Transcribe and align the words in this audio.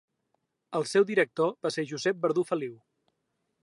El 0.79 0.87
seu 0.93 1.05
director 1.11 1.53
va 1.67 1.73
ser 1.77 1.87
Josep 1.93 2.25
Verdú 2.27 2.49
Feliu. 2.53 2.77